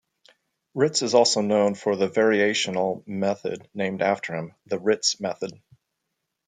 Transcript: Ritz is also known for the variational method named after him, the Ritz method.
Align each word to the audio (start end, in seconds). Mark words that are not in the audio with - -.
Ritz 0.73 1.03
is 1.03 1.13
also 1.13 1.41
known 1.41 1.75
for 1.75 1.95
the 1.95 2.07
variational 2.09 3.05
method 3.07 3.69
named 3.75 4.01
after 4.01 4.33
him, 4.33 4.55
the 4.65 4.79
Ritz 4.79 5.19
method. 5.19 5.51